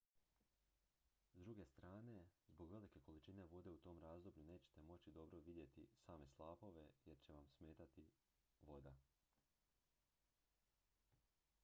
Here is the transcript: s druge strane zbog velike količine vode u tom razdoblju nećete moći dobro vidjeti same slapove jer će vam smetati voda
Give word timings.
s 1.31 1.35
druge 1.41 1.65
strane 1.65 2.23
zbog 2.47 2.71
velike 2.71 2.99
količine 2.99 3.45
vode 3.45 3.69
u 3.69 3.77
tom 3.77 3.99
razdoblju 3.99 4.43
nećete 4.43 4.81
moći 4.81 5.11
dobro 5.11 5.39
vidjeti 5.39 5.87
same 6.05 6.27
slapove 6.27 6.89
jer 7.05 7.17
će 7.19 7.33
vam 7.33 7.47
smetati 7.47 8.07
voda 8.61 8.95